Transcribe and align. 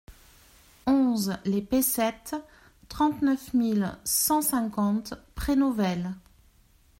onze 0.87 1.37
les 1.45 1.61
Pessettes, 1.61 2.33
trente-neuf 2.89 3.53
mille 3.53 3.99
cent 4.03 4.41
cinquante 4.41 5.13
Prénovel 5.35 6.15